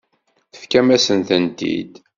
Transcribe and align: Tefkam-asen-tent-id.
Tefkam-asen-tent-id. 0.51 1.93